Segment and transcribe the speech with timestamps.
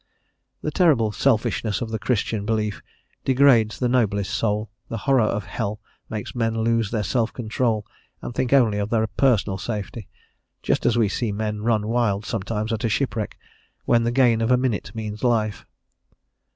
[0.63, 2.81] The terrible selfishness of the Christian belief
[3.23, 7.85] degrades the noblest soul; the horror of hell makes men lose their self control,
[8.19, 10.07] and think only of their personal safety,
[10.63, 13.37] just as we see men run wild sometimes at a shipwreck,
[13.85, 15.67] when the gain of a minute means life.